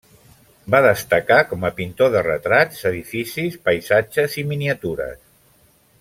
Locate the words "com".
1.49-1.67